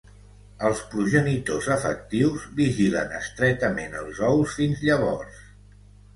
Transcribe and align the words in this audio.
Els 0.69 0.79
progenitors 0.93 1.67
efectius 1.75 2.47
vigilen 2.61 3.13
estretament 3.19 3.95
els 4.01 4.25
ous 4.33 4.59
fins 4.63 4.83
llavors. 4.89 5.41